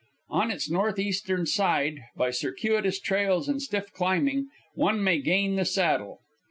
On 0.31 0.49
its 0.49 0.67
northeastern 0.67 1.45
side, 1.45 1.99
by 2.15 2.31
circuitous 2.31 2.99
trails 2.99 3.47
and 3.47 3.61
stiff 3.61 3.93
climbing, 3.93 4.47
one 4.73 5.03
may 5.03 5.21
gain 5.21 5.57
the 5.57 5.63
Saddle. 5.65 6.21